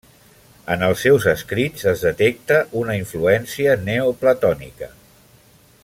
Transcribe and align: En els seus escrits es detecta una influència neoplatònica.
En 0.75 0.85
els 0.85 1.03
seus 1.07 1.27
escrits 1.33 1.85
es 1.91 2.05
detecta 2.07 2.59
una 2.81 2.97
influència 3.03 3.77
neoplatònica. 3.91 4.91